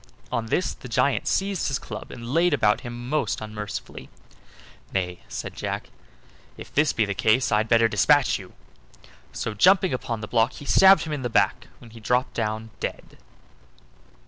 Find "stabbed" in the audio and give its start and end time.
10.65-11.03